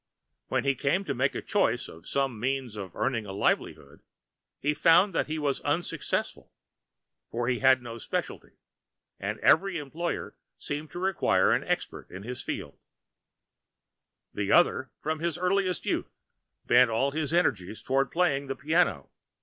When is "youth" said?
15.85-16.19